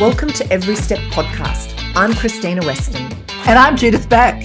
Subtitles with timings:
[0.00, 1.80] Welcome to Every Step Podcast.
[1.94, 3.12] I'm Krystyna Weston.
[3.46, 4.44] And I'm Judith Beck.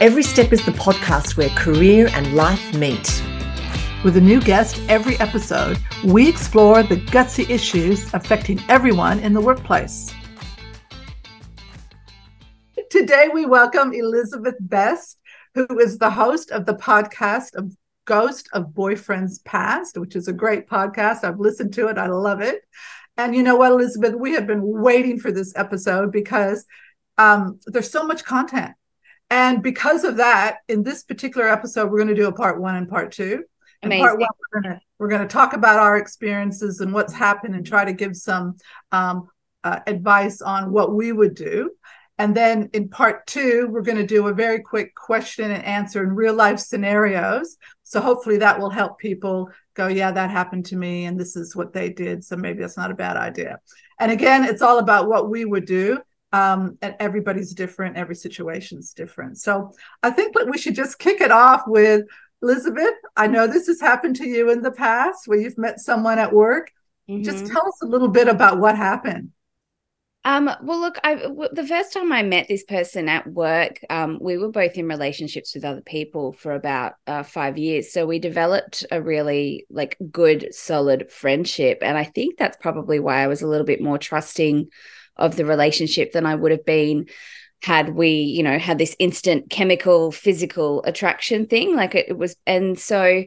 [0.00, 3.22] Every Step is the podcast where career and life meet.
[4.02, 9.40] With a new guest every episode, we explore the gutsy issues affecting everyone in the
[9.40, 10.12] workplace.
[12.90, 15.20] Today, we welcome Elizabeth Best,
[15.54, 17.72] who is the host of the podcast of
[18.06, 21.22] Ghost of Boyfriends Past, which is a great podcast.
[21.22, 22.62] I've listened to it, I love it.
[23.20, 26.64] And you know what, Elizabeth, we have been waiting for this episode because
[27.18, 28.72] um, there's so much content.
[29.28, 32.76] And because of that, in this particular episode, we're going to do a part one
[32.76, 33.44] and part two.
[33.82, 37.12] And part one, we're going to we're going to talk about our experiences and what's
[37.12, 38.56] happened, and try to give some
[38.90, 39.28] um,
[39.64, 41.72] uh, advice on what we would do.
[42.18, 46.02] And then in part two, we're going to do a very quick question and answer
[46.02, 47.58] in real life scenarios.
[47.82, 51.56] So hopefully that will help people go, yeah, that happened to me, and this is
[51.56, 52.24] what they did.
[52.24, 53.58] So maybe that's not a bad idea.
[53.98, 56.00] And again, it's all about what we would do.
[56.32, 59.38] Um, and everybody's different, every situation's different.
[59.38, 62.02] So I think that we should just kick it off with
[62.40, 62.94] Elizabeth.
[63.16, 66.32] I know this has happened to you in the past where you've met someone at
[66.32, 66.70] work.
[67.08, 67.24] Mm-hmm.
[67.24, 69.30] Just tell us a little bit about what happened.
[70.22, 74.18] Um, well, look, I w- the first time I met this person at work, um,
[74.20, 77.90] we were both in relationships with other people for about uh, five years.
[77.90, 83.22] So we developed a really like good, solid friendship, and I think that's probably why
[83.22, 84.68] I was a little bit more trusting
[85.16, 87.06] of the relationship than I would have been
[87.62, 91.74] had we, you know, had this instant chemical, physical attraction thing.
[91.74, 93.24] Like it, it was, and so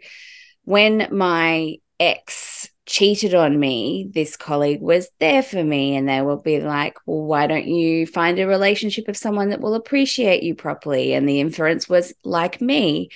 [0.63, 5.95] when my ex cheated on me, this colleague was there for me.
[5.95, 9.61] And they will be like, well, why don't you find a relationship of someone that
[9.61, 11.13] will appreciate you properly?
[11.13, 13.09] And the inference was like me.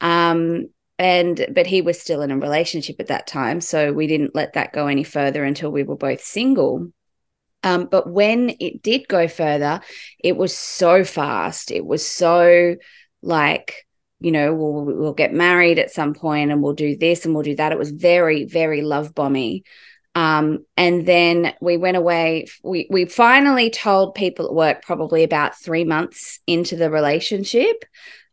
[0.00, 3.60] Um, and but he was still in a relationship at that time.
[3.60, 6.92] So we didn't let that go any further until we were both single.
[7.62, 9.80] Um, but when it did go further,
[10.22, 11.70] it was so fast.
[11.70, 12.76] It was so
[13.22, 13.86] like,
[14.24, 17.44] you know, we'll, we'll get married at some point and we'll do this and we'll
[17.44, 17.72] do that.
[17.72, 19.64] It was very, very love bomby.
[20.14, 22.46] Um, and then we went away.
[22.62, 27.84] We we finally told people at work probably about three months into the relationship.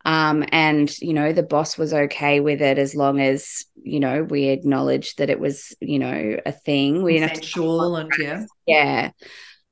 [0.06, 4.24] Um, and you know, the boss was okay with it as long as, you know,
[4.24, 7.04] we acknowledged that it was, you know, a thing.
[7.04, 7.48] We didn't have to
[7.98, 8.46] and yeah.
[8.66, 9.10] Yeah.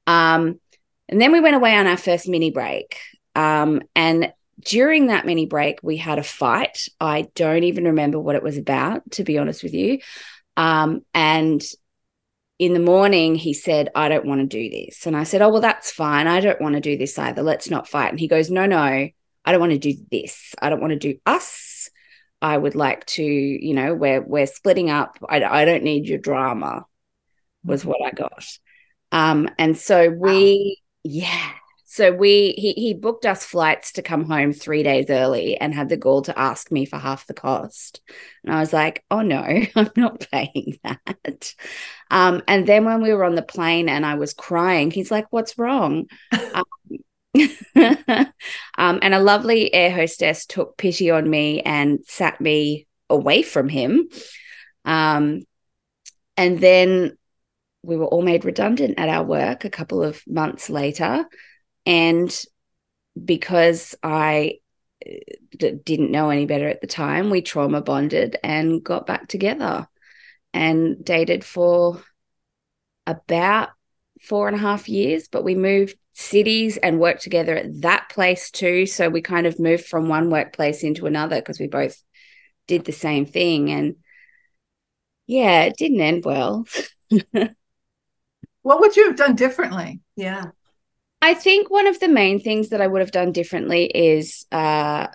[0.06, 0.60] Um,
[1.08, 2.98] and then we went away on our first mini break.
[3.36, 6.88] Um, and during that mini break, we had a fight.
[7.00, 10.00] I don't even remember what it was about, to be honest with you.
[10.58, 11.64] Um, and
[12.58, 15.08] in the morning, he said, I don't want to do this.
[15.08, 16.28] And I said, Oh, well, that's fine.
[16.28, 17.42] I don't want to do this either.
[17.42, 18.10] Let's not fight.
[18.10, 19.14] And he goes, No, no, I
[19.46, 20.54] don't want to do this.
[20.62, 21.90] I don't want to do us.
[22.42, 25.18] I would like to, you know, we're we're splitting up.
[25.28, 26.86] I, I don't need your drama,
[27.64, 28.46] was what I got.
[29.12, 31.12] Um, and so we, wow.
[31.12, 31.52] yeah,
[31.92, 35.90] so we he he booked us flights to come home three days early and had
[35.90, 38.02] the gall to ask me for half the cost.
[38.44, 39.42] And I was like, oh no,
[39.76, 41.56] I'm not paying that.
[42.12, 45.26] Um, and then when we were on the plane and I was crying, he's like,
[45.32, 46.06] what's wrong?
[46.54, 46.64] um,
[48.78, 53.68] um, and a lovely air hostess took pity on me and sat me away from
[53.68, 54.10] him.
[54.86, 55.42] Um,
[56.38, 57.18] and then
[57.82, 61.26] we were all made redundant at our work a couple of months later.
[61.86, 62.34] And
[63.24, 64.60] because I
[65.06, 65.12] uh,
[65.58, 69.88] didn't know any better at the time, we trauma bonded and got back together
[70.54, 72.02] and dated for
[73.06, 73.70] about
[74.22, 75.28] four and a half years.
[75.28, 78.86] But we moved cities and worked together at that place too.
[78.86, 82.02] So we kind of moved from one workplace into another because we both
[82.68, 83.72] did the same thing.
[83.72, 83.96] And
[85.28, 86.66] yeah, it didn't end well.
[88.62, 90.02] what would you have done differently?
[90.16, 90.46] Yeah.
[91.22, 95.08] I think one of the main things that I would have done differently is uh,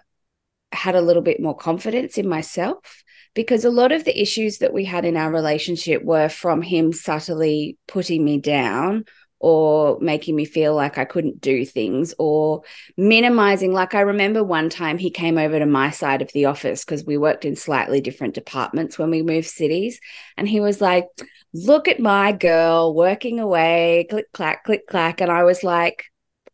[0.73, 3.03] had a little bit more confidence in myself
[3.35, 6.93] because a lot of the issues that we had in our relationship were from him
[6.93, 9.05] subtly putting me down
[9.45, 12.63] or making me feel like I couldn't do things or
[12.97, 13.75] minimizing.
[13.75, 17.05] Like, I remember one time he came over to my side of the office because
[17.05, 20.01] we worked in slightly different departments when we moved cities.
[20.39, 21.09] And he was like,
[21.53, 25.21] look at my girl working away, click, clack, click, clack.
[25.21, 26.07] And I was like,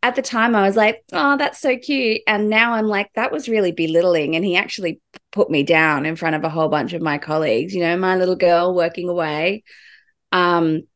[0.02, 2.22] at the time, I was like, oh, that's so cute.
[2.26, 4.34] And now I'm like, that was really belittling.
[4.34, 5.00] And he actually
[5.30, 8.16] put me down in front of a whole bunch of my colleagues, you know, my
[8.16, 9.62] little girl working away.
[10.32, 10.88] Um,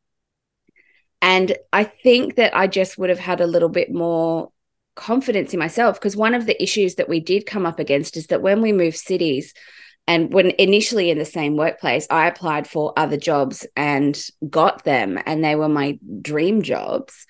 [1.21, 4.51] and I think that I just would have had a little bit more
[4.95, 8.27] confidence in myself because one of the issues that we did come up against is
[8.27, 9.53] that when we moved cities,
[10.07, 15.19] and when initially in the same workplace, I applied for other jobs and got them,
[15.25, 17.25] and they were my dream jobs.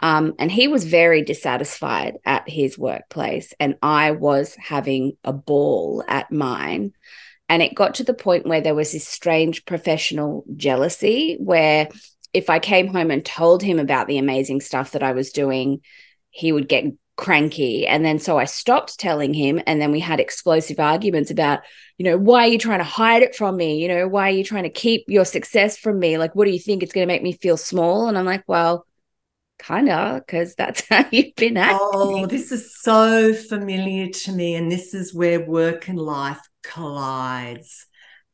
[0.00, 6.04] Um, and he was very dissatisfied at his workplace, and I was having a ball
[6.08, 6.92] at mine.
[7.48, 11.88] And it got to the point where there was this strange professional jealousy where
[12.32, 15.80] if I came home and told him about the amazing stuff that I was doing,
[16.30, 16.84] he would get
[17.16, 17.86] cranky.
[17.86, 19.60] And then so I stopped telling him.
[19.66, 21.60] And then we had explosive arguments about,
[21.98, 23.80] you know, why are you trying to hide it from me?
[23.80, 26.18] You know, why are you trying to keep your success from me?
[26.18, 26.82] Like, what do you think?
[26.82, 28.08] It's going to make me feel small?
[28.08, 28.86] And I'm like, well,
[29.58, 31.78] kind of, because that's how you've been acting.
[31.80, 34.54] Oh, this is so familiar to me.
[34.54, 37.86] And this is where work and life collides.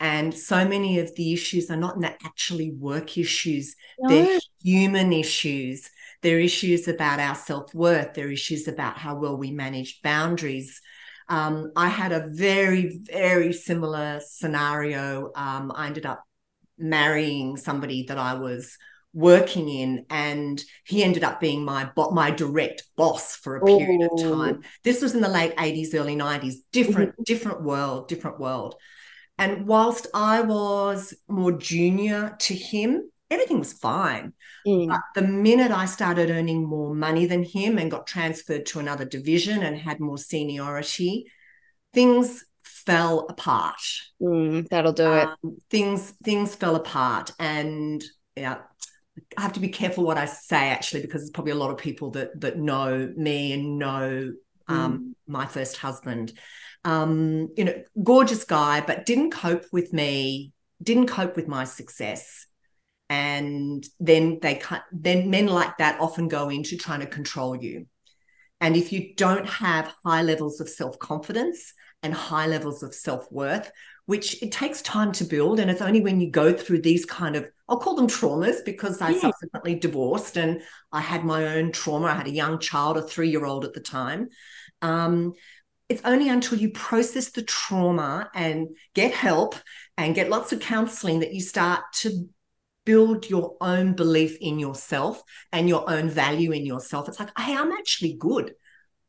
[0.02, 4.08] And so many of the issues are not actually work issues, no.
[4.08, 5.88] they're human issues
[6.22, 8.14] They're issues about our self worth.
[8.14, 10.80] they're issues about how well we manage boundaries.
[11.28, 15.30] Um, I had a very, very similar scenario.
[15.34, 16.24] Um, I ended up
[16.78, 18.76] marrying somebody that I was
[19.14, 24.02] working in, and he ended up being my bo- my direct boss for a period
[24.10, 24.62] of time.
[24.82, 26.62] This was in the late eighties, early nineties.
[26.72, 27.22] Different, mm-hmm.
[27.24, 28.74] different world, different world.
[29.42, 34.34] And whilst I was more junior to him, everything was fine.
[34.64, 34.86] Mm.
[34.86, 39.04] But the minute I started earning more money than him and got transferred to another
[39.04, 41.26] division and had more seniority,
[41.92, 43.82] things fell apart.
[44.22, 45.52] Mm, that'll do um, it.
[45.70, 48.00] Things things fell apart, and
[48.36, 48.58] yeah,
[49.36, 51.78] I have to be careful what I say actually because there's probably a lot of
[51.78, 54.34] people that that know me and know
[54.68, 55.14] um, mm.
[55.26, 56.32] my first husband.
[56.84, 60.52] Um, you know, gorgeous guy, but didn't cope with me.
[60.82, 62.46] Didn't cope with my success
[63.12, 67.84] and then they cut then men like that often go into trying to control you
[68.58, 73.70] and if you don't have high levels of self-confidence and high levels of self-worth
[74.06, 77.36] which it takes time to build and it's only when you go through these kind
[77.36, 79.20] of i'll call them traumas because i yeah.
[79.20, 83.66] subsequently divorced and i had my own trauma i had a young child a three-year-old
[83.66, 84.30] at the time
[84.80, 85.34] um,
[85.88, 89.56] it's only until you process the trauma and get help
[89.96, 92.28] and get lots of counseling that you start to
[92.84, 97.08] build your own belief in yourself and your own value in yourself.
[97.08, 98.54] It's like, hey, I'm actually good.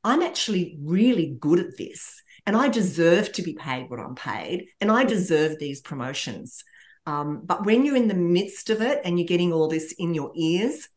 [0.04, 2.22] I'm actually really good at this.
[2.46, 4.68] And I deserve to be paid what I'm paid.
[4.82, 6.64] And I deserve these promotions.
[7.06, 10.14] Um, but when you're in the midst of it and you're getting all this in
[10.14, 10.90] your ears,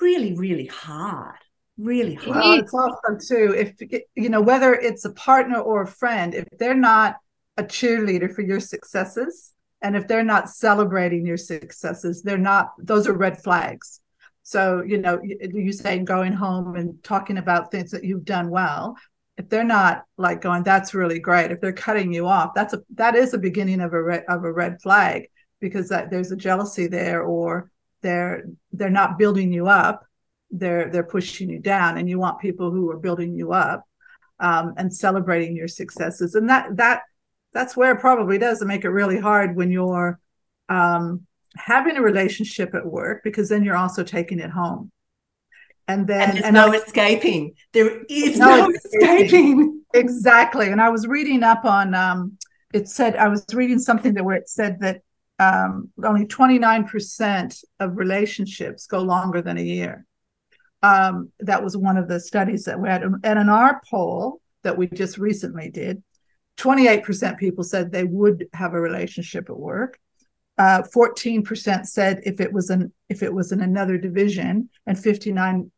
[0.00, 1.36] really, really hard.
[1.80, 2.36] Really hard.
[2.36, 6.46] Well, it's often too, if you know, whether it's a partner or a friend, if
[6.58, 7.16] they're not
[7.56, 13.06] a cheerleader for your successes, and if they're not celebrating your successes they're not those
[13.06, 14.00] are red flags.
[14.42, 18.96] So you know you saying going home and talking about things that you've done well.
[19.36, 22.82] If they're not like going that's really great if they're cutting you off that's a
[22.96, 25.30] that is a beginning of a red, of a red flag
[25.60, 27.70] because that there's a jealousy there or
[28.02, 30.04] they're they're not building you up
[30.50, 33.84] they're they're pushing you down and you want people who are building you up
[34.40, 37.02] um, and celebrating your successes and that that
[37.52, 40.18] that's where it probably does make it really hard when you're
[40.68, 41.26] um,
[41.56, 44.90] having a relationship at work because then you're also taking it home.
[45.88, 47.54] And then and there's and no I, escaping.
[47.72, 49.24] There is no, no escaping.
[49.24, 49.82] escaping.
[49.92, 50.68] Exactly.
[50.68, 52.38] And I was reading up on um,
[52.72, 55.02] it said I was reading something that where it said that
[55.40, 60.06] um, only 29% of relationships go longer than a year.
[60.82, 63.02] Um, that was one of the studies that we had.
[63.02, 66.02] And in our poll that we just recently did,
[66.56, 69.98] 28% people said they would have a relationship at work.
[70.58, 75.70] Uh, 14% said if it was an if it was in another division, and 59%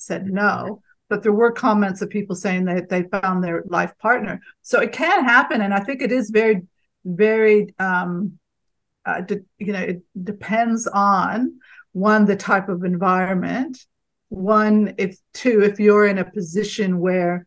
[0.00, 0.82] said no.
[1.08, 4.40] But there were comments of people saying that they found their life partner.
[4.62, 6.62] So it can happen, and I think it is very,
[7.04, 8.38] very, um,
[9.06, 11.60] uh, de- you know, it depends on
[11.92, 13.86] one the type of environment,
[14.34, 17.46] one if two if you're in a position where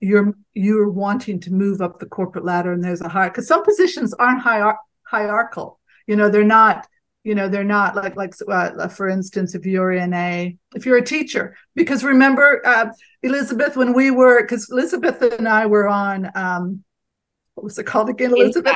[0.00, 3.64] you're you're wanting to move up the corporate ladder and there's a high because some
[3.64, 5.80] positions aren't hier- hierarchical.
[6.06, 6.86] You know they're not
[7.24, 10.98] you know they're not like like uh, for instance if you're in a if you're
[10.98, 12.90] a teacher because remember uh,
[13.22, 16.84] elizabeth when we were because elizabeth and i were on um
[17.54, 18.74] what was it called again elizabeth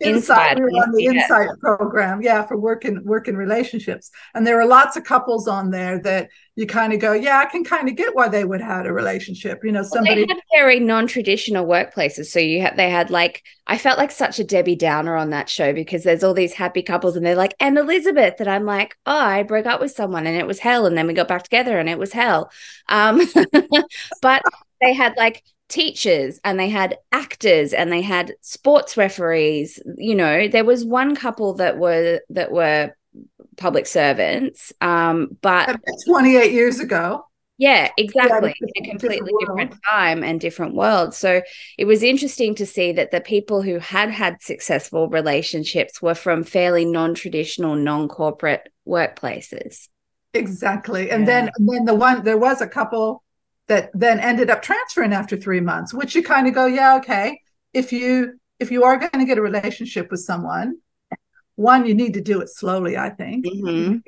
[0.00, 0.56] Insight.
[0.56, 1.04] We were on the.
[1.06, 6.00] Insight program, yeah, for working working relationships, and there were lots of couples on there
[6.02, 8.84] that you kind of go, yeah, I can kind of get why they would have
[8.84, 9.60] a relationship.
[9.62, 13.10] You know, somebody well, they had very non traditional workplaces, so you had they had
[13.10, 16.52] like I felt like such a Debbie Downer on that show because there's all these
[16.52, 19.92] happy couples, and they're like, and Elizabeth, and I'm like, oh, I broke up with
[19.92, 22.50] someone and it was hell, and then we got back together and it was hell,
[22.88, 23.20] um,
[24.20, 24.42] but
[24.82, 29.80] they had like teachers and they had actors and they had sports referees.
[29.96, 32.94] You know there was one couple that were that were
[33.56, 37.24] public servants um but 28 years ago.
[37.58, 38.54] Yeah exactly.
[38.60, 41.14] Yeah, a completely different, different, time and different world.
[41.14, 41.42] So
[41.78, 46.44] it was interesting to see that the people who had had successful relationships were from
[46.44, 49.88] fairly non-traditional non-corporate workplaces.
[50.34, 51.10] Exactly.
[51.10, 51.26] And yeah.
[51.26, 53.22] then and then the one there was a couple
[53.68, 57.40] that then ended up transferring after three months, which you kind of go, yeah, okay.
[57.72, 60.78] If you if you are going to get a relationship with someone,
[61.56, 63.44] one, you need to do it slowly, I think.
[63.44, 63.98] Mm-hmm.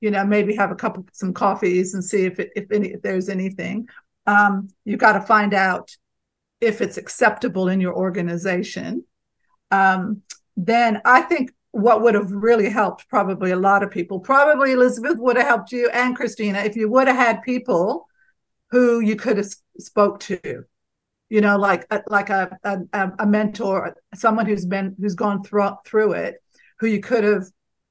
[0.00, 3.02] You know, maybe have a couple some coffees and see if it, if any if
[3.02, 3.88] there's anything.
[4.26, 5.96] Um, you got to find out
[6.60, 9.04] if it's acceptable in your organization.
[9.70, 10.22] Um,
[10.56, 15.18] then I think what would have really helped probably a lot of people, probably Elizabeth
[15.18, 18.05] would have helped you and Krystyna if you would have had people
[18.70, 20.64] who you could have spoke to.
[21.28, 26.12] You know like like a, a, a mentor someone who's been who's gone through through
[26.12, 26.36] it
[26.78, 27.46] who you could have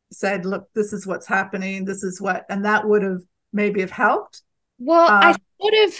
[0.09, 1.83] said look this is what's happening.
[1.83, 4.41] This is what and that would have maybe have helped.
[4.79, 5.95] Well i um, sort of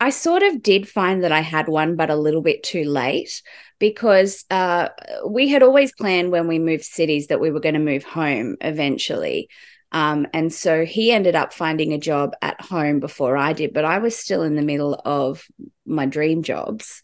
[0.00, 3.42] i sort of did find that i had one but a little bit too late
[3.78, 4.88] because uh,
[5.26, 8.56] we had always planned when we moved cities that we were going to move home
[8.60, 9.48] eventually
[9.94, 13.84] um, and so he ended up finding a job at home before I did, but
[13.84, 15.46] I was still in the middle of
[15.86, 17.00] my dream jobs.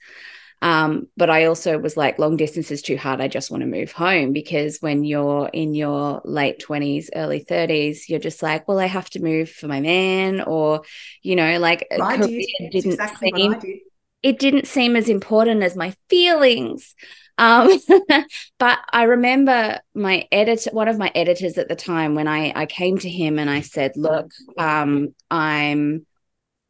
[0.60, 3.20] Um, but I also was like, long distance is too hard.
[3.20, 8.08] I just want to move home because when you're in your late 20s, early 30s,
[8.08, 10.82] you're just like, well, I have to move for my man, or,
[11.22, 12.44] you know, like I did.
[12.72, 13.78] didn't exactly seem, did.
[14.24, 16.96] it didn't seem as important as my feelings.
[17.40, 17.70] Um,
[18.58, 22.66] but I remember my editor, one of my editors at the time, when I, I
[22.66, 26.06] came to him and I said, Look, um, I'm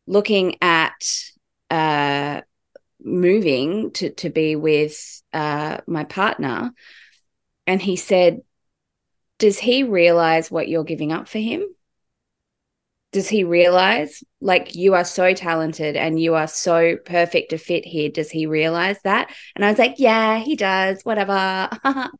[0.07, 0.95] looking at
[1.71, 2.43] uh,
[3.03, 6.73] moving to, to be with uh, my partner.
[7.67, 8.41] And he said,
[9.41, 11.67] Does he realize what you're giving up for him?
[13.13, 17.85] Does he realize like you are so talented and you are so perfect to fit
[17.85, 19.31] here does he realize that?
[19.57, 21.69] And i was like yeah he does whatever.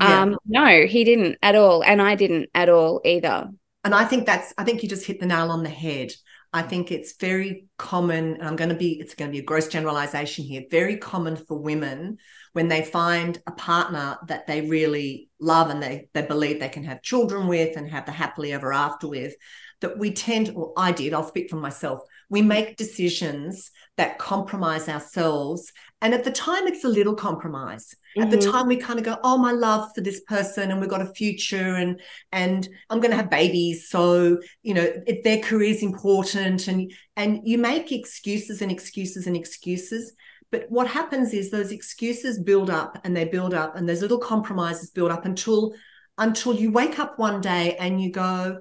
[0.00, 0.22] Yeah.
[0.22, 3.50] um no he didn't at all and i didn't at all either.
[3.84, 6.12] And i think that's i think you just hit the nail on the head.
[6.52, 9.44] I think it's very common and i'm going to be it's going to be a
[9.44, 12.18] gross generalization here very common for women
[12.52, 16.84] when they find a partner that they really love and they they believe they can
[16.84, 19.34] have children with and have the happily ever after with
[19.82, 24.88] that we tend, or I did, I'll speak for myself, we make decisions that compromise
[24.88, 25.70] ourselves.
[26.00, 27.94] And at the time, it's a little compromise.
[28.16, 28.22] Mm-hmm.
[28.22, 28.50] At the mm-hmm.
[28.50, 31.12] time, we kind of go, "Oh, my love for this person, and we've got a
[31.14, 32.00] future, and
[32.32, 36.90] and I'm going to have babies, so you know it, their career is important." And
[37.16, 40.14] and you make excuses and excuses and excuses.
[40.52, 44.18] But what happens is those excuses build up and they build up, and those little
[44.18, 45.74] compromises build up until
[46.18, 48.60] until you wake up one day and you go,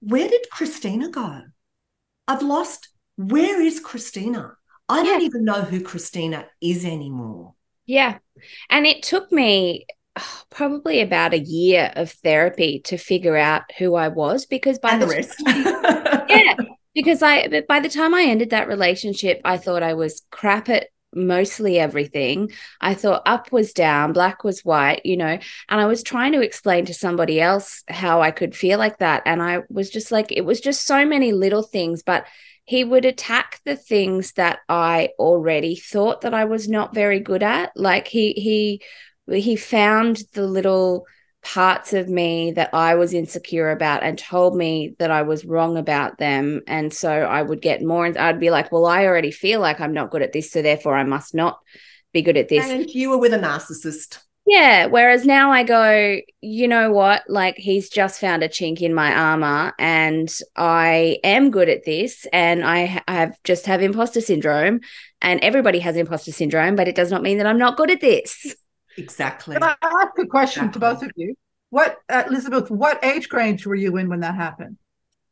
[0.00, 1.42] where did Krystyna go?
[2.28, 2.88] I've lost.
[3.16, 4.52] Where is Krystyna?
[4.88, 7.54] I don't even know who Krystyna is anymore.
[7.86, 8.18] Yeah.
[8.68, 13.94] And it took me oh, probably about a year of therapy to figure out who
[13.94, 15.34] I was because by and the, the rest.
[16.28, 16.54] yeah.
[16.94, 20.88] Because I by the time I ended that relationship, I thought I was crap at
[21.14, 22.50] mostly everything.
[22.80, 25.38] I thought up was down, black was white, you know,
[25.68, 29.22] and I was trying to explain to somebody else how I could feel like that.
[29.26, 32.26] And I was just like, it was just so many little things, but
[32.64, 37.42] he would attack the things that I already thought that I was not very good
[37.42, 37.72] at.
[37.74, 38.82] Like he, he,
[39.28, 41.06] he found the little
[41.42, 45.76] parts of me that I was insecure about and told me that I was wrong
[45.76, 46.60] about them.
[46.66, 49.80] And so I would get more, and I'd be like, well, I already feel like
[49.80, 50.50] I'm not good at this.
[50.50, 51.58] So therefore, I must not
[52.12, 52.68] be good at this.
[52.68, 54.18] And you were with a narcissist.
[54.46, 54.86] Yeah.
[54.86, 57.22] Whereas now I go, you know what?
[57.28, 62.26] Like he's just found a chink in my armor and I am good at this.
[62.32, 64.80] And I, I have just have imposter syndrome.
[65.22, 68.00] And everybody has imposter syndrome, but it does not mean that I'm not good at
[68.00, 68.56] this.
[68.96, 69.54] Exactly.
[69.54, 70.72] Can I ask a question exactly.
[70.72, 71.34] to both of you?
[71.70, 74.76] What, uh, Elizabeth, what age range were you in when that happened?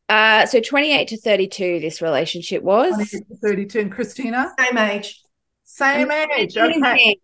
[0.09, 2.95] Uh, so 28 to 32, this relationship was.
[2.95, 3.81] 28 to 32.
[3.81, 4.53] And Krystyna?
[4.59, 5.23] Same age.
[5.65, 6.57] Same age.
[6.57, 7.19] Okay.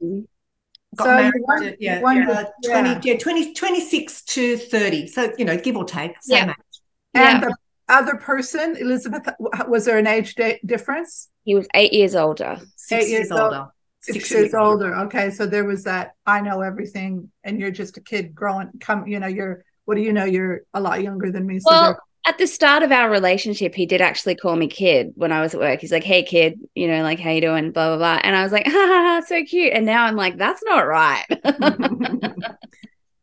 [0.97, 3.01] Got so married, yeah, yeah, 20, yeah.
[3.03, 5.07] yeah 20, 26 to 30.
[5.09, 6.51] So, you know, give or take, same yeah.
[6.51, 6.81] age.
[7.15, 7.49] And yeah.
[7.49, 7.57] the
[7.89, 9.29] other person, Elizabeth,
[9.67, 11.31] was there an age difference?
[11.43, 12.61] He was eight years older.
[12.77, 13.69] Six eight years, years older
[14.05, 14.95] six years older.
[15.07, 16.15] Okay, so there was that.
[16.27, 18.71] I know everything, and you're just a kid growing.
[18.81, 19.65] Come, you know, you're.
[19.87, 20.25] What do you know?
[20.25, 21.61] You're a lot younger than me.
[21.61, 25.31] So well, at the start of our relationship, he did actually call me kid when
[25.31, 25.81] I was at work.
[25.81, 28.21] He's like, "Hey, kid, you know, like how you doing?" Blah blah blah.
[28.23, 30.87] And I was like, "Ha ha ha, so cute." And now I'm like, "That's not
[30.87, 31.27] right."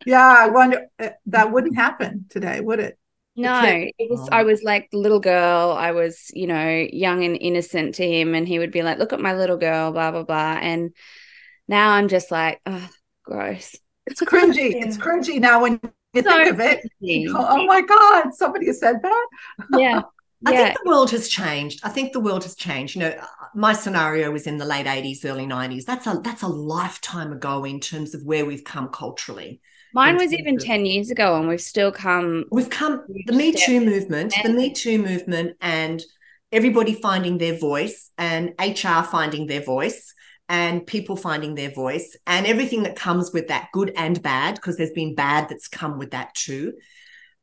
[0.05, 2.97] yeah, I wonder uh, that wouldn't happen today, would it?
[3.41, 4.21] No, it was.
[4.21, 4.29] Oh.
[4.31, 5.71] I was like the little girl.
[5.71, 9.13] I was, you know, young and innocent to him, and he would be like, "Look
[9.13, 10.57] at my little girl," blah blah blah.
[10.61, 10.91] And
[11.67, 12.89] now I'm just like, oh,
[13.23, 13.75] gross.
[14.05, 14.73] It's cringy.
[14.73, 14.85] yeah.
[14.85, 15.79] It's cringy now when
[16.13, 16.85] you so think of it.
[17.33, 19.27] oh my God, somebody said that.
[19.77, 20.01] Yeah.
[20.45, 21.81] I think the world has changed.
[21.83, 22.95] I think the world has changed.
[22.95, 25.85] You know, my scenario was in the late 80s, early 90s.
[25.85, 29.61] That's a that's a lifetime ago in terms of where we've come culturally.
[29.93, 32.45] Mine was even 10 years ago, and we've still come.
[32.51, 36.01] We've come the Me Too movement, the Me Too movement, and
[36.51, 40.13] everybody finding their voice and HR finding their voice
[40.49, 44.77] and people finding their voice and everything that comes with that, good and bad, because
[44.77, 46.73] there's been bad that's come with that too.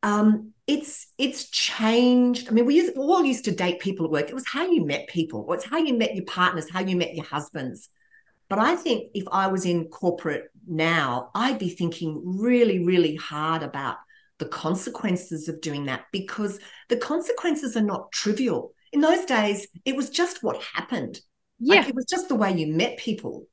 [0.02, 2.48] Um, it's it's changed.
[2.48, 4.28] I mean, we, used, we all used to date people at work.
[4.28, 5.50] It was how you met people.
[5.52, 7.88] It's how you met your partners, how you met your husbands.
[8.48, 13.62] But I think if I was in corporate now, I'd be thinking really, really hard
[13.62, 13.96] about
[14.38, 18.72] the consequences of doing that because the consequences are not trivial.
[18.92, 21.20] In those days, it was just what happened.
[21.58, 21.80] Yeah.
[21.80, 23.46] Like it was just the way you met people.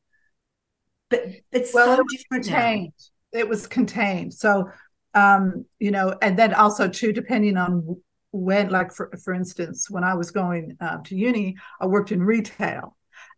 [1.10, 2.94] But it's well, so it different contained.
[3.34, 3.40] now.
[3.40, 4.34] It was contained.
[4.34, 4.70] So
[5.16, 7.98] um, you know, and then also too, depending on
[8.32, 12.22] when, like for for instance, when I was going uh, to uni, I worked in
[12.22, 12.96] retail,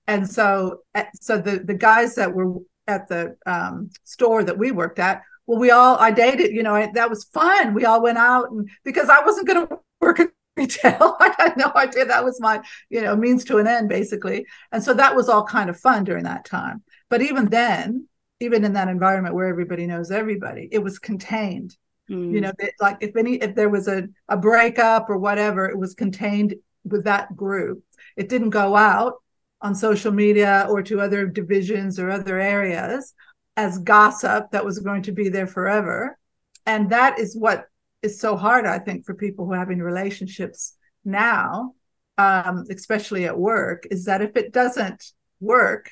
[0.08, 4.72] and so eh, so the the guys that were at the um, store that we
[4.72, 7.74] worked at, well, we all I dated, you know, I, that was fun.
[7.74, 11.16] We all went out and because I wasn't going to work in retail.
[11.20, 14.46] I had no idea that was my, you know, means to an end, basically.
[14.72, 16.84] And so that was all kind of fun during that time.
[17.10, 18.08] But even then,
[18.40, 21.76] even in that environment where everybody knows everybody, it was contained.
[22.10, 22.34] Mm.
[22.34, 25.78] You know, it, like if any, if there was a, a breakup or whatever, it
[25.78, 27.84] was contained with that group.
[28.16, 29.16] It didn't go out
[29.62, 33.14] on social media or to other divisions or other areas
[33.56, 36.18] as gossip that was going to be there forever.
[36.66, 37.66] And that is what
[38.04, 41.74] is so hard, I think, for people who are having relationships now,
[42.18, 45.90] um, especially at work, is that if it doesn't work,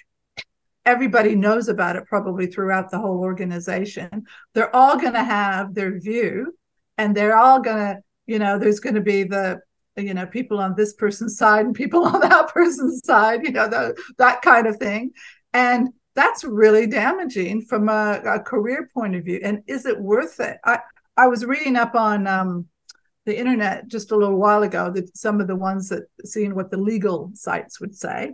[0.85, 4.25] everybody knows about it probably throughout the whole organization.
[4.53, 6.55] They're all going to have their view,
[6.97, 9.61] and they're all going to, you know, there's going to be the
[9.97, 13.67] you know people on this person's side and people on that person's side you know
[13.67, 15.11] the, that kind of thing.
[15.53, 19.39] And that's really damaging from a, a, career point of view.
[19.43, 20.57] And is it worth it?
[20.63, 20.79] I
[21.17, 22.67] I was reading up on um,
[23.25, 26.71] the internet just a little while ago that some of the ones that seeing what
[26.71, 28.33] the legal sites would say,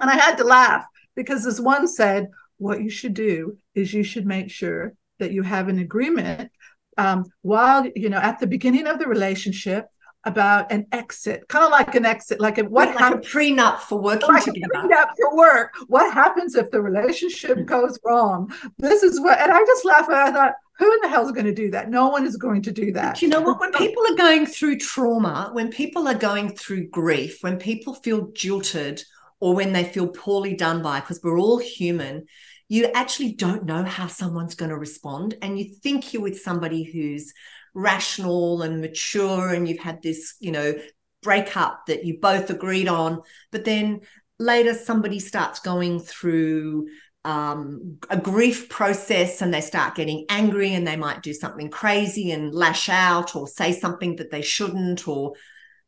[0.00, 4.02] and I had to laugh because this one said what you should do is you
[4.02, 6.50] should make sure that you have an agreement
[6.96, 9.86] um, while you know at the beginning of the relationship
[10.28, 14.00] about an exit, kind of like an exit, like a, what like a prenup for
[14.00, 14.68] working like together.
[14.74, 15.74] prenup for work.
[15.88, 18.52] What happens if the relationship goes wrong?
[18.78, 20.08] This is what, and I just laughed.
[20.08, 21.90] And I thought, who in the hell is going to do that?
[21.90, 23.14] No one is going to do that.
[23.14, 23.58] But you know what?
[23.58, 28.28] When people are going through trauma, when people are going through grief, when people feel
[28.32, 29.02] jilted
[29.40, 32.26] or when they feel poorly done by, because we're all human,
[32.68, 35.36] you actually don't know how someone's going to respond.
[35.40, 37.32] And you think you're with somebody who's
[37.74, 40.74] rational and mature and you've had this, you know,
[41.22, 43.22] breakup that you both agreed on.
[43.50, 44.00] But then
[44.38, 46.86] later somebody starts going through
[47.24, 52.30] um, a grief process and they start getting angry and they might do something crazy
[52.30, 55.34] and lash out or say something that they shouldn't or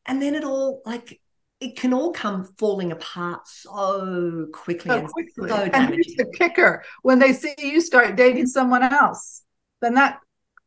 [0.07, 1.21] and then it all like
[1.61, 5.49] it can all come falling apart so quickly so and quickly.
[5.49, 6.83] So and here's the kicker.
[7.03, 9.43] When they see you start dating someone else
[9.81, 10.21] then that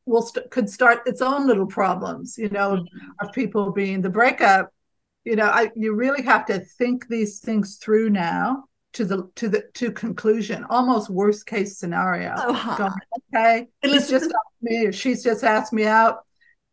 [0.06, 3.26] will st- could start its own little problems you know mm-hmm.
[3.26, 4.74] of people being the breakup.
[5.26, 9.50] You know I, you really have to think these things through now to the to
[9.50, 12.36] the to conclusion almost worst case scenario.
[12.38, 12.92] Oh, Going,
[13.36, 13.68] okay?
[13.84, 16.26] Just asked me or she's just asked me out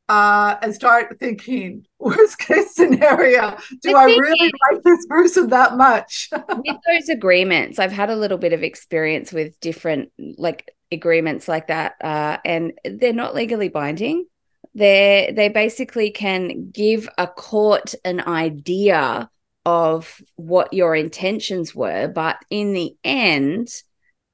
[0.08, 3.56] uh, and start thinking worst case scenario.
[3.82, 6.28] Do i, I really like this person that much?
[6.32, 11.68] With those agreements i've had a little bit of experience with different like agreements like
[11.68, 14.26] that uh, and they're not legally binding
[14.74, 19.28] they they basically can give a court an idea
[19.66, 22.08] of what your intentions were.
[22.08, 23.68] But in the end,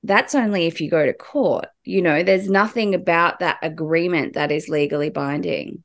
[0.03, 1.67] that's only if you go to court.
[1.85, 5.83] You know, there's nothing about that agreement that is legally binding.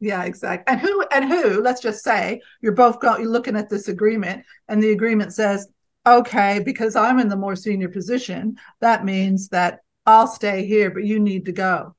[0.00, 0.64] Yeah, exactly.
[0.72, 1.62] And who and who?
[1.62, 5.68] Let's just say you're both go, you're looking at this agreement, and the agreement says,
[6.06, 11.04] "Okay, because I'm in the more senior position, that means that I'll stay here, but
[11.04, 11.94] you need to go."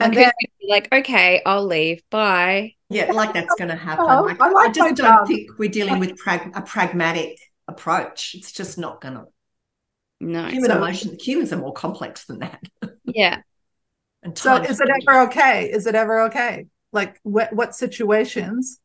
[0.00, 0.32] And then
[0.68, 2.02] like, okay, I'll leave.
[2.10, 2.74] Bye.
[2.88, 4.06] Yeah, like that's going to happen.
[4.08, 5.26] Oh, like, I, like I, just don't job.
[5.26, 8.34] think we're dealing with prag- a pragmatic approach.
[8.34, 9.24] It's just not going to.
[10.20, 11.16] No, human so, emotion.
[11.20, 12.62] Humans are more complex than that.
[13.06, 13.42] Yeah.
[14.24, 15.70] and so, is it ever okay?
[15.70, 16.66] Is it ever okay?
[16.90, 18.80] Like, what what situations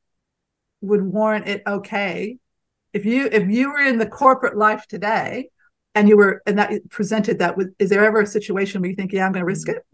[0.82, 2.38] would warrant it okay
[2.94, 5.50] if you if you were in the corporate life today
[5.96, 8.96] and you were and that presented that with is there ever a situation where you
[8.96, 9.86] think yeah i'm going to risk it?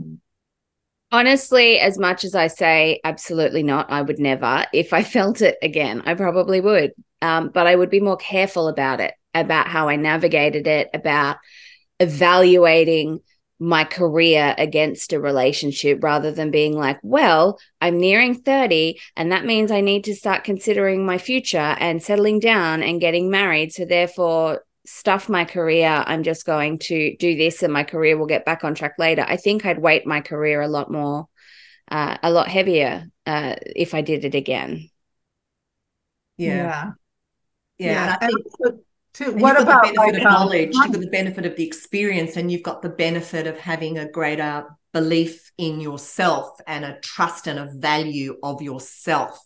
[1.12, 3.92] Honestly as much as i say absolutely not.
[3.92, 4.66] I would never.
[4.74, 6.92] If i felt it again i probably would.
[7.22, 11.38] Um, but i would be more careful about it about how i navigated it about
[12.00, 13.20] evaluating
[13.60, 19.46] my career against a relationship rather than being like, well, I'm nearing 30 and that
[19.46, 23.72] means I need to start considering my future and settling down and getting married.
[23.72, 26.04] So therefore, stuff my career.
[26.06, 29.26] I'm just going to do this and my career will get back on track later.
[29.28, 31.28] I think I'd weight my career a lot more,
[31.90, 34.90] uh, a lot heavier uh, if I did it again.
[36.38, 36.92] Yeah.
[37.78, 38.18] Yeah.
[38.20, 38.30] yeah.
[38.60, 38.72] yeah.
[39.16, 39.32] Too.
[39.32, 40.76] what about the benefit like, of knowledge?
[40.76, 43.98] Um, you've got the benefit of the experience, and you've got the benefit of having
[43.98, 49.40] a greater belief in yourself and a trust and a value of yourself.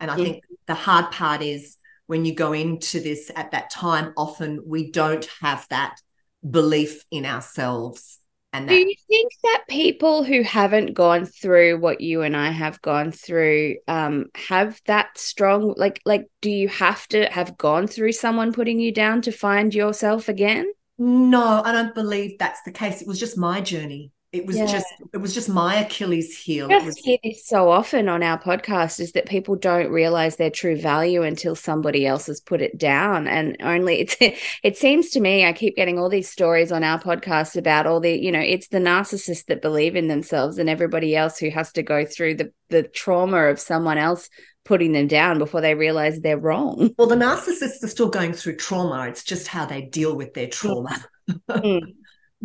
[0.00, 0.24] And I yeah.
[0.24, 4.90] think the hard part is when you go into this at that time, often we
[4.90, 6.00] don't have that
[6.48, 8.18] belief in ourselves.
[8.52, 12.50] And that- do you think that people who haven't gone through what you and I
[12.50, 17.86] have gone through um, have that strong like like do you have to have gone
[17.86, 20.70] through someone putting you down to find yourself again?
[20.98, 23.00] No, I don't believe that's the case.
[23.00, 24.66] It was just my journey it was yeah.
[24.66, 26.66] just it was just my achilles heel.
[26.66, 26.96] Just was...
[26.96, 31.22] hear this so often on our podcast is that people don't realize their true value
[31.22, 33.28] until somebody else has put it down.
[33.28, 34.16] And only it's
[34.62, 38.00] it seems to me i keep getting all these stories on our podcast about all
[38.00, 41.72] the you know it's the narcissists that believe in themselves and everybody else who has
[41.72, 44.30] to go through the the trauma of someone else
[44.64, 46.94] putting them down before they realize they're wrong.
[46.96, 49.08] Well the narcissists are still going through trauma.
[49.08, 51.04] It's just how they deal with their trauma.
[51.50, 51.94] Mm.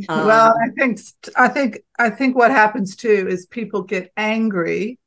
[0.09, 0.99] Um, well, I think
[1.35, 4.99] I think I think what happens too is people get angry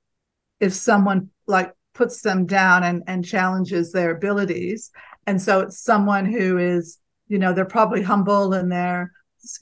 [0.59, 4.91] if someone like puts them down and and challenges their abilities,
[5.27, 6.99] and so it's someone who is
[7.29, 9.13] you know they're probably humble and they're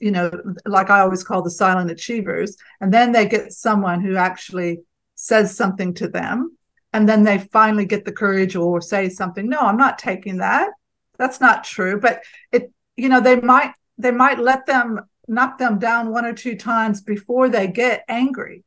[0.00, 0.30] you know
[0.64, 4.80] like I always call the silent achievers, and then they get someone who actually
[5.14, 6.56] says something to them,
[6.94, 9.46] and then they finally get the courage or say something.
[9.46, 10.70] No, I'm not taking that.
[11.18, 12.00] That's not true.
[12.00, 16.32] But it you know they might they might let them knock them down one or
[16.32, 18.64] two times before they get angry.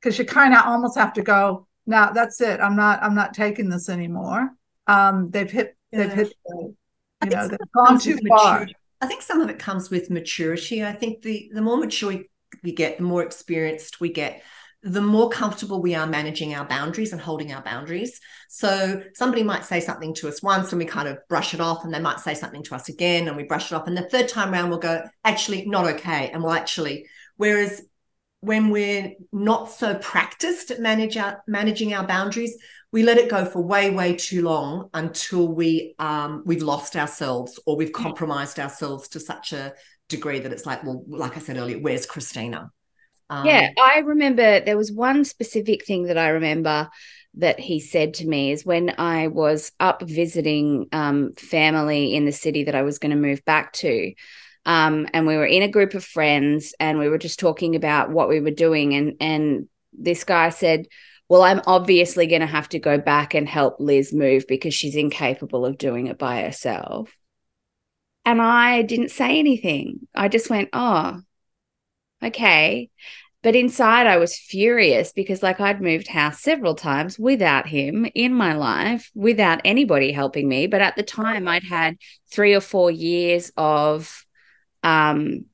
[0.00, 2.60] Because you kind of almost have to go now that's it.
[2.60, 4.50] I'm not i'm not taking this anymore.
[4.86, 6.06] Um they've hit yeah.
[6.06, 6.34] they've hit
[7.24, 8.66] you know they've gone too far.
[9.00, 10.84] i think some of it comes with maturity.
[10.84, 12.22] I think the the more mature
[12.62, 14.42] we get the more experienced we get
[14.82, 18.20] the more comfortable we are managing our boundaries and holding our boundaries.
[18.48, 21.84] So somebody might say something to us once and we kind of brush it off,
[21.84, 23.86] and they might say something to us again and we brush it off.
[23.86, 26.30] And the third time around, we'll go, actually, not okay.
[26.30, 27.82] And we'll actually, whereas
[28.40, 32.56] when we're not so practiced at manage our, managing our boundaries,
[32.90, 37.58] we let it go for way, way too long until we um, we've lost ourselves
[37.66, 39.74] or we've compromised ourselves to such a
[40.08, 42.68] degree that it's like, well, like I said earlier, where's Krystyna?
[43.32, 46.90] Um, yeah, I remember there was one specific thing that I remember
[47.34, 52.32] that he said to me is when I was up visiting um, family in the
[52.32, 54.12] city that I was going to move back to.
[54.66, 58.10] Um, and we were in a group of friends and we were just talking about
[58.10, 58.94] what we were doing.
[58.94, 60.86] And, and this guy said,
[61.28, 64.94] Well, I'm obviously going to have to go back and help Liz move because she's
[64.94, 67.10] incapable of doing it by herself.
[68.24, 70.06] And I didn't say anything.
[70.14, 71.20] I just went, Oh,
[72.22, 72.90] okay.
[73.42, 78.32] But inside, I was furious because, like, I'd moved house several times without him in
[78.32, 80.68] my life, without anybody helping me.
[80.68, 81.96] But at the time, I'd had
[82.30, 84.24] three or four years of
[84.84, 85.46] um,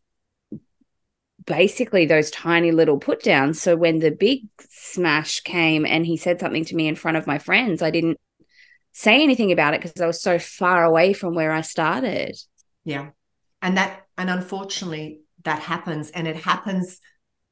[1.47, 3.61] basically those tiny little put downs.
[3.61, 7.27] So when the big smash came and he said something to me in front of
[7.27, 8.19] my friends, I didn't
[8.93, 12.37] say anything about it because I was so far away from where I started.
[12.85, 13.11] Yeah.
[13.63, 16.11] And that, and unfortunately, that happens.
[16.11, 17.01] And it happens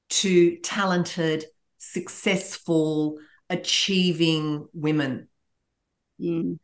[0.09, 1.45] to talented,
[1.79, 3.19] successful,
[3.51, 5.29] achieving women.
[6.21, 6.59] Mm.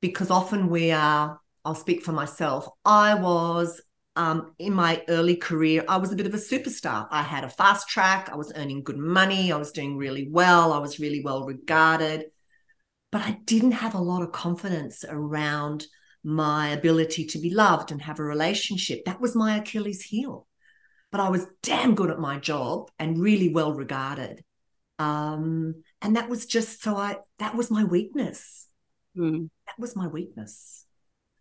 [0.00, 3.80] Because often we are, I'll speak for myself, I was
[4.16, 7.06] um, in my early career, I was a bit of a superstar.
[7.10, 10.72] I had a fast track, I was earning good money, I was doing really well,
[10.72, 12.26] I was really well regarded.
[13.12, 15.86] But I didn't have a lot of confidence around
[16.22, 19.04] my ability to be loved and have a relationship.
[19.04, 20.46] That was my Achilles heel.
[21.10, 24.44] But I was damn good at my job and really well regarded.
[24.98, 28.68] Um, and that was just so I that was my weakness.
[29.16, 29.48] Mm.
[29.66, 30.84] That was my weakness.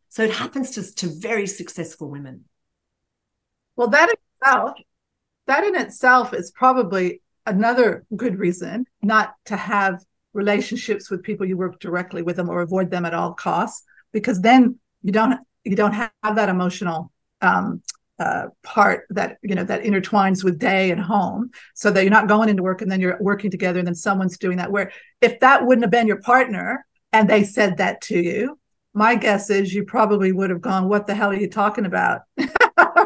[0.10, 2.46] So it happens to, to very successful women.
[3.76, 4.78] Well, that itself,
[5.46, 10.04] that in itself is probably another good reason not to have
[10.34, 14.42] relationships with people you work directly with them or avoid them at all costs, because
[14.42, 17.82] then you don't you don't have that emotional um,
[18.20, 21.52] uh, part that you know that intertwines with day and home.
[21.76, 24.38] So that you're not going into work and then you're working together and then someone's
[24.38, 24.72] doing that.
[24.72, 28.60] Where if that wouldn't have been your partner and they said that to you
[28.94, 32.22] my guess is you probably would have gone what the hell are you talking about?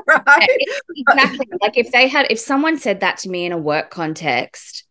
[0.05, 0.47] Right?
[0.95, 1.47] exactly.
[1.61, 4.85] Like if they had if someone said that to me in a work context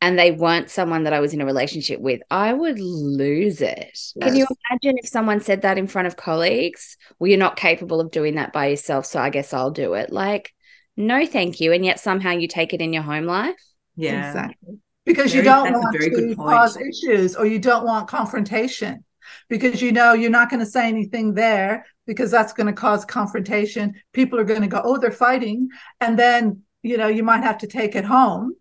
[0.00, 3.90] and they weren't someone that I was in a relationship with, I would lose it.
[3.90, 4.14] Yes.
[4.20, 6.96] Can you imagine if someone said that in front of colleagues?
[7.18, 10.12] Well, you're not capable of doing that by yourself, so I guess I'll do it.
[10.12, 10.54] Like,
[10.96, 11.72] no, thank you.
[11.72, 13.56] And yet somehow you take it in your home life.
[13.96, 14.28] Yeah.
[14.28, 14.78] Exactly.
[15.04, 19.04] Because very, you don't want to cause issues or you don't want confrontation
[19.48, 23.04] because you know you're not going to say anything there because that's going to cause
[23.04, 23.94] confrontation.
[24.12, 25.68] People are going to go, oh, they're fighting.
[26.00, 28.54] And then, you know, you might have to take it home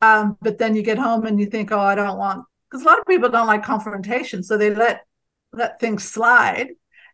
[0.00, 2.86] um, but then you get home and you think, oh, I don't want because a
[2.86, 5.02] lot of people don't like confrontation, so they let
[5.52, 6.70] let things slide,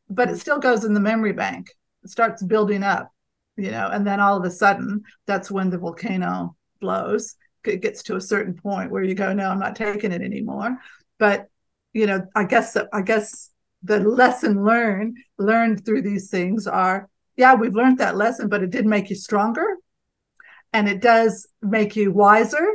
[0.08, 1.68] but it still goes in the memory bank.
[2.02, 3.12] It starts building up,
[3.56, 7.36] you know, and then all of a sudden, that's when the volcano blows.
[7.64, 10.78] It gets to a certain point where you go, no, I'm not taking it anymore.
[11.18, 11.48] But
[11.92, 13.50] you know, I guess I guess
[13.82, 18.70] the lesson learned learned through these things are, yeah, we've learned that lesson, but it
[18.70, 19.76] did make you stronger
[20.72, 22.66] and it does make you wiser.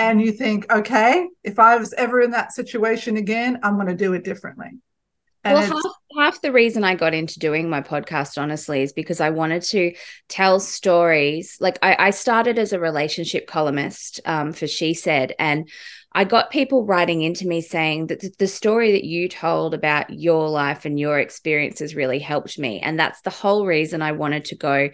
[0.00, 3.96] And you think okay if i was ever in that situation again i'm going to
[3.96, 4.68] do it differently.
[5.42, 9.20] And well half, half the reason i got into doing my podcast honestly is because
[9.20, 9.92] i wanted to
[10.28, 11.56] tell stories.
[11.58, 15.68] Like i, I started as a relationship columnist um, for she said and
[16.12, 20.48] I got people writing into me saying that the story that you told about your
[20.48, 22.80] life and your experiences really helped me.
[22.80, 24.88] And that's the whole reason I wanted to go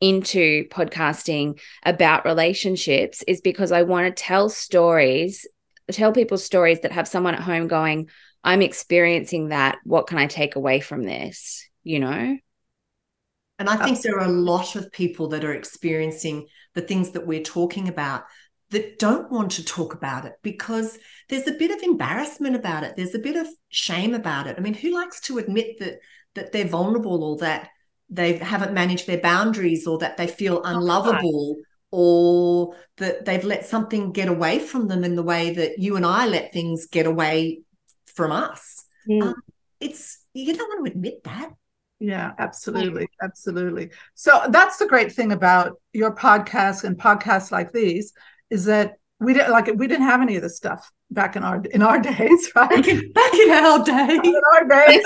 [0.00, 5.46] into podcasting about relationships is because I want to tell stories,
[5.90, 8.10] tell people stories that have someone at home going,
[8.44, 9.78] I'm experiencing that.
[9.84, 11.68] What can I take away from this?
[11.82, 12.36] You know?
[13.58, 17.12] And I uh, think there are a lot of people that are experiencing the things
[17.12, 18.24] that we're talking about
[18.70, 22.94] that don't want to talk about it because there's a bit of embarrassment about it.
[22.96, 24.56] There's a bit of shame about it.
[24.58, 26.00] I mean, who likes to admit that
[26.34, 27.70] that they're vulnerable or that
[28.08, 31.56] they haven't managed their boundaries or that they feel unlovable
[31.90, 36.06] or that they've let something get away from them in the way that you and
[36.06, 37.62] I let things get away
[38.14, 38.84] from us.
[39.08, 39.22] Mm.
[39.22, 39.34] Um,
[39.80, 41.50] it's you don't want to admit that.
[41.98, 43.08] Yeah, absolutely.
[43.22, 43.90] Absolutely.
[44.14, 48.12] So that's the great thing about your podcast and podcasts like these
[48.50, 51.62] is that we didn't like we didn't have any of this stuff back in our
[51.70, 52.68] in our days, right?
[52.68, 55.04] Back in, back in our days, in our days,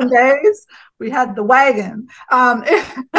[0.00, 0.66] in days,
[1.02, 2.06] we had the wagon.
[2.30, 2.60] Um,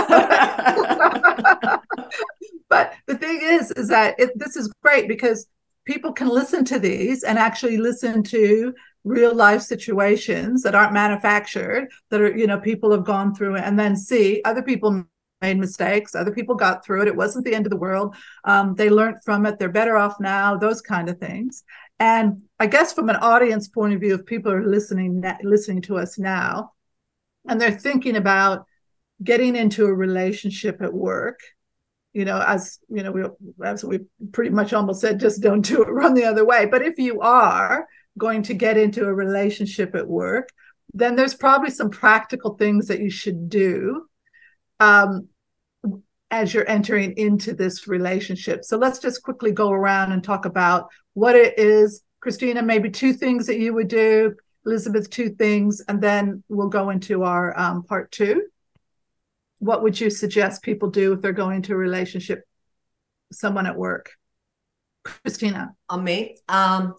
[2.70, 5.48] but the thing is, is that it, this is great because
[5.86, 11.90] people can listen to these and actually listen to real life situations that aren't manufactured
[12.10, 15.04] that are you know people have gone through and then see other people
[15.42, 16.16] made mistakes.
[16.16, 17.10] Other people got through it.
[17.10, 18.16] It wasn't the end of the world.
[18.46, 19.60] Um, they learned from it.
[19.60, 20.56] They're better off now.
[20.56, 21.66] Those kind of things.
[22.00, 25.98] And I guess from an audience point of view, if people are listening listening to
[25.98, 26.72] us now,
[27.48, 28.66] and they're thinking about
[29.24, 31.40] getting into a relationship at work,
[32.14, 33.24] you know, as you know, we
[33.66, 34.00] as we
[34.32, 36.66] pretty much almost said, just don't do it, run the other way.
[36.66, 40.50] But if you are going to get into a relationship at work,
[40.94, 44.06] then there's probably some practical things that you should do
[44.80, 45.28] um,
[46.30, 48.64] as you're entering into this relationship.
[48.64, 52.04] So let's just quickly go around and talk about what it is.
[52.24, 54.36] Krystyna, maybe two things that you would do.
[54.66, 58.44] Elizabeth, two things, and then we'll go into our um, part two.
[59.60, 62.44] What would you suggest people do if they're going to a relationship,
[63.32, 64.12] someone at work?
[65.06, 65.74] Krystyna.
[65.90, 66.38] On me.
[66.48, 66.96] Um,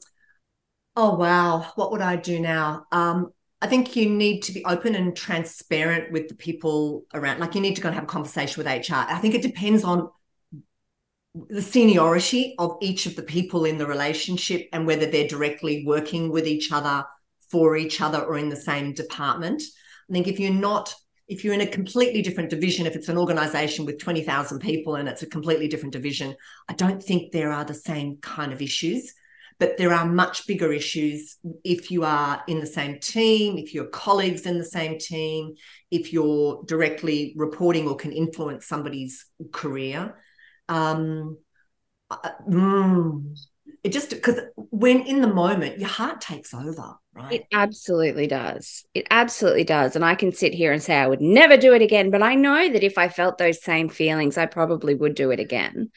[0.96, 2.87] oh wow, what would I do now?
[2.92, 7.40] Um, I think you need to be open and transparent with the people around.
[7.40, 8.94] Like you need to go and have a conversation with HR.
[8.94, 10.11] I think it depends on
[11.48, 16.31] the seniority of each of the people in the relationship and whether they're directly working
[16.31, 17.05] with each other
[17.54, 19.62] for each other or in the same department.
[20.10, 20.92] I think if you're not,
[21.28, 25.08] if you're in a completely different division, if it's an organization with 20,000 people and
[25.08, 26.34] it's a completely different division,
[26.68, 29.14] I don't think there are the same kind of issues
[29.60, 33.86] but there are much bigger issues if you are in the same team, if your
[33.86, 35.54] colleagues in the same team,
[35.92, 40.18] if you're directly reporting or can influence somebody's career.
[40.68, 41.38] Um,
[42.10, 43.38] mm,
[43.85, 47.33] it just because when in the moment your heart takes over right?
[47.35, 48.85] It absolutely does.
[48.94, 49.94] It absolutely does.
[49.94, 52.35] And i can sit here and say i would never do it again but i
[52.35, 55.90] know that if i felt those same feelings i probably would do it again.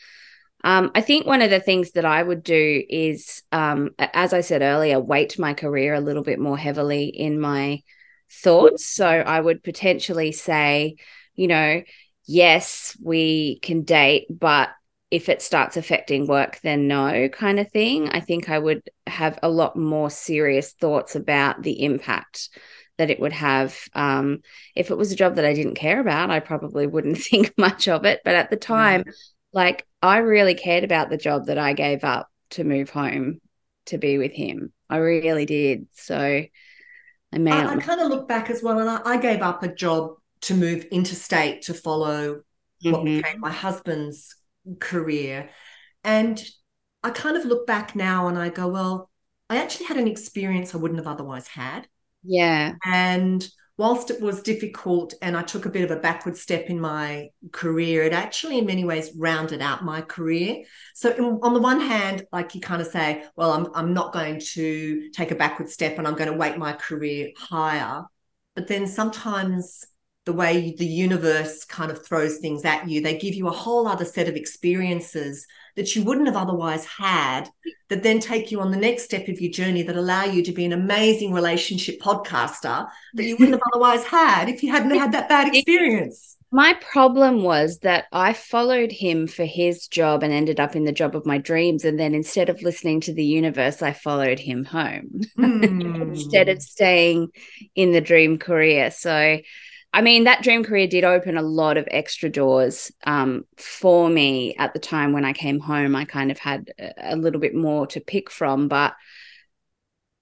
[0.63, 4.41] Um, i think one of the things that i would do is um, as i
[4.41, 7.81] said earlier weight my career a little bit more heavily in my
[8.29, 8.85] thoughts.
[8.85, 10.97] So i would potentially say
[11.35, 11.81] you know
[12.25, 14.69] yes we can date but
[15.09, 18.09] if it starts affecting work, then no, kind of thing.
[18.09, 22.49] I think I would have a lot more serious thoughts about the impact
[22.97, 23.77] that it would have.
[23.93, 24.41] Um,
[24.75, 27.87] if it was a job that I didn't care about, I probably wouldn't think much
[27.87, 28.21] of it.
[28.25, 29.13] But at the time, mm.
[29.53, 33.39] like I really cared about the job that I gave up to move home
[33.85, 34.73] to be with him.
[34.89, 35.87] I really did.
[35.93, 37.51] So I may.
[37.51, 40.15] I, I kind of look back as well, and I, I, gave up a job
[40.41, 42.91] to move interstate to follow mm-hmm.
[42.91, 44.36] what became my husband's
[44.79, 45.49] career.
[46.03, 46.41] And
[47.03, 49.09] I kind of look back now and I go, well,
[49.49, 51.87] I actually had an experience I wouldn't have otherwise had.
[52.23, 52.73] Yeah.
[52.85, 56.79] And whilst it was difficult and I took a bit of a backward step in
[56.79, 60.63] my career, it actually, in many ways, rounded out my career.
[60.95, 64.13] So, in, on the one hand, like you kind of say, well, I'm, I'm not
[64.13, 68.03] going to take a backward step and I'm going to weight my career higher.
[68.55, 69.85] But then sometimes
[70.27, 72.99] the way the universe kind of throws things at you.
[73.01, 77.49] They give you a whole other set of experiences that you wouldn't have otherwise had,
[77.87, 80.51] that then take you on the next step of your journey that allow you to
[80.51, 85.13] be an amazing relationship podcaster that you wouldn't have otherwise had if you hadn't had
[85.13, 86.35] that bad experience.
[86.51, 90.91] My problem was that I followed him for his job and ended up in the
[90.91, 91.85] job of my dreams.
[91.85, 96.01] And then instead of listening to the universe, I followed him home mm.
[96.01, 97.29] instead of staying
[97.75, 98.91] in the dream career.
[98.91, 99.39] So,
[99.93, 104.55] I mean, that dream career did open a lot of extra doors um, for me
[104.57, 105.95] at the time when I came home.
[105.95, 108.93] I kind of had a little bit more to pick from, but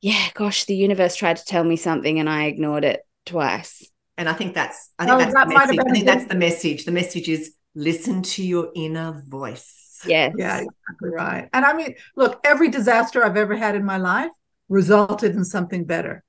[0.02, 3.90] yeah, gosh, the universe tried to tell me something and I ignored it twice.
[4.18, 5.80] And I think that's I think oh, that's that the message.
[5.80, 6.86] I think that's the message.
[6.86, 10.00] The message is listen to your inner voice.
[10.06, 10.34] Yes.
[10.38, 11.50] Yeah, exactly right.
[11.52, 14.32] And I mean, look, every disaster I've ever had in my life
[14.70, 16.24] resulted in something better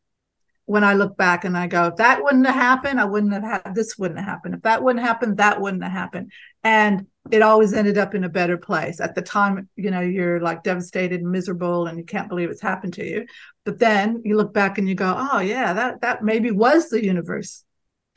[0.66, 3.44] when I look back and I go, if that wouldn't have happened, I wouldn't have
[3.44, 4.57] had this wouldn't have happened.
[4.57, 6.33] If that wouldn't happen, that wouldn't have happened.
[6.64, 9.00] And it always ended up in a better place.
[9.00, 12.61] At the time, you know, you're like devastated and miserable and you can't believe it's
[12.61, 13.26] happened to you.
[13.64, 17.02] But then you look back and you go, oh yeah, that that maybe was the
[17.02, 17.64] universe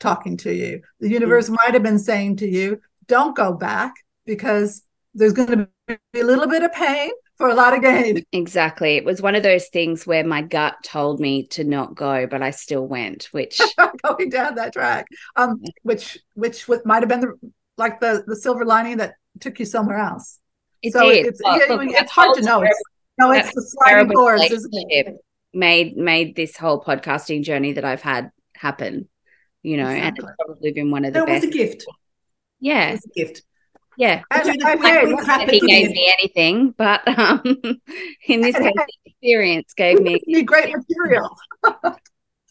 [0.00, 0.82] talking to you.
[0.98, 1.56] The universe mm-hmm.
[1.64, 3.94] might have been saying to you, don't go back
[4.26, 4.82] because
[5.14, 8.22] there's going to be a little bit of pain for a lot of gain.
[8.32, 8.96] Exactly.
[8.96, 12.42] It was one of those things where my gut told me to not go, but
[12.42, 13.60] I still went, which
[14.04, 15.06] going down that track.
[15.36, 19.58] Um, which which what might have been the like the the silver lining that took
[19.58, 20.38] you somewhere else.
[20.82, 21.26] It so did.
[21.26, 22.62] It's, yeah, look, it's hard to know.
[22.62, 22.82] It's,
[23.18, 25.16] no, it's the sliding doors, isn't it?
[25.52, 29.08] Made made this whole podcasting journey that I've had happen.
[29.62, 30.06] You know, exactly.
[30.06, 31.46] and it's probably been one of the that best.
[31.46, 31.86] was a gift.
[32.60, 33.42] Yeah, it was a gift.
[34.00, 37.42] Yeah, I, I, he gave me anything, but um,
[38.28, 38.72] in this case,
[39.04, 41.36] experience gave me great material.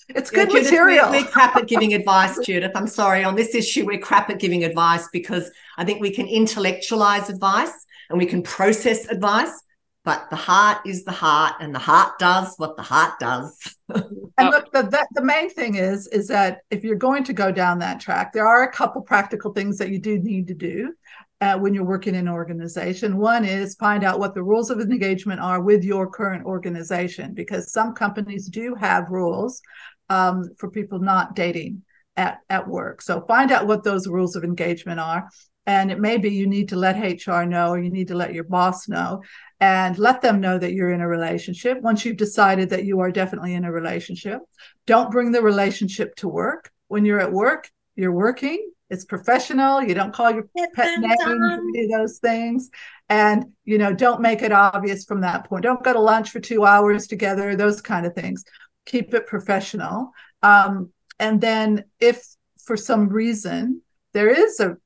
[0.09, 1.09] it's good yeah, Judith, material.
[1.09, 2.73] We're, we're crap at giving advice, Judith.
[2.75, 3.83] I'm sorry on this issue.
[3.87, 7.73] We're crap at giving advice because I think we can intellectualize advice
[8.11, 9.63] and we can process advice,
[10.05, 13.75] but the heart is the heart, and the heart does what the heart does.
[13.89, 14.03] and
[14.49, 17.79] look, the, the, the main thing is is that if you're going to go down
[17.79, 20.93] that track, there are a couple practical things that you do need to do
[21.41, 23.17] uh, when you're working in an organization.
[23.17, 27.71] One is find out what the rules of engagement are with your current organization, because
[27.71, 29.61] some companies do have rules
[30.09, 31.83] um, for people not dating
[32.17, 33.01] at, at work.
[33.01, 35.29] So find out what those rules of engagement are.
[35.65, 38.33] And it may be you need to let HR know, or you need to let
[38.33, 39.21] your boss know,
[39.59, 41.81] and let them know that you're in a relationship.
[41.81, 44.39] Once you've decided that you are definitely in a relationship,
[44.87, 46.71] don't bring the relationship to work.
[46.87, 49.83] When you're at work, you're working it's professional.
[49.83, 52.69] You don't call your pet name, do those things.
[53.07, 55.63] And, you know, don't make it obvious from that point.
[55.63, 58.43] Don't go to lunch for two hours together, those kind of things.
[58.85, 60.11] Keep it professional.
[60.41, 62.23] Um, and then if
[62.63, 63.81] for some reason
[64.13, 64.77] there is a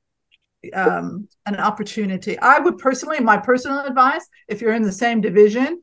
[0.72, 5.82] um, an opportunity, I would personally, my personal advice, if you're in the same division,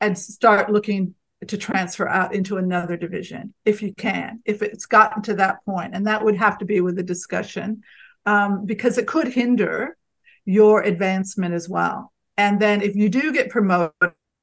[0.00, 1.14] and start looking
[1.46, 5.58] to transfer out into another division if you can, if it's gotten to that.
[5.66, 7.82] And that would have to be with a discussion
[8.26, 9.96] um, because it could hinder
[10.44, 12.12] your advancement as well.
[12.36, 13.92] And then if you do get promoted,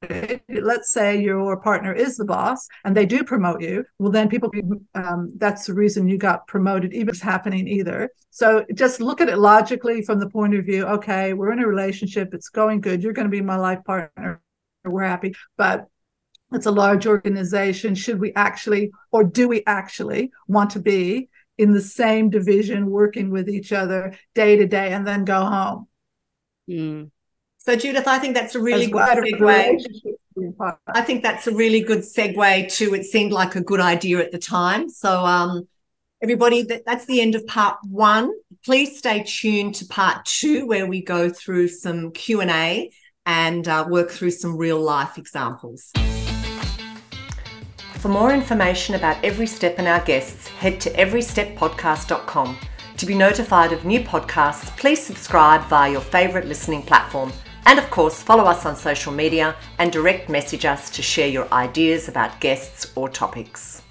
[0.49, 4.49] let's say your partner is the boss and they do promote you well then people
[4.95, 9.21] um, that's the reason you got promoted even if it's happening either so just look
[9.21, 12.81] at it logically from the point of view okay we're in a relationship it's going
[12.81, 14.41] good you're going to be my life partner
[14.85, 15.87] we're happy but
[16.51, 21.29] it's a large organization should we actually or do we actually want to be
[21.59, 25.87] in the same division working with each other day to day and then go home
[26.67, 27.11] mm.
[27.63, 29.85] So, Judith, I think that's a really good segue.
[30.87, 34.31] I think that's a really good segue to it seemed like a good idea at
[34.31, 34.89] the time.
[34.89, 35.67] So, um,
[36.23, 38.31] everybody, that, that's the end of part one.
[38.65, 42.89] Please stay tuned to part two, where we go through some Q and A
[43.27, 45.91] and uh, work through some real life examples.
[47.99, 52.57] For more information about Every Step and our guests, head to everysteppodcast.com.
[52.97, 57.31] To be notified of new podcasts, please subscribe via your favourite listening platform
[57.65, 61.51] and of course, follow us on social media and direct message us to share your
[61.53, 63.81] ideas about guests or topics.